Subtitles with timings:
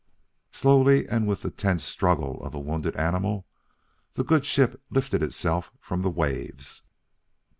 [0.51, 3.45] Slowly, and with the tense struggle of a wounded animal,
[4.15, 6.81] the good ship lifted itself from the waves.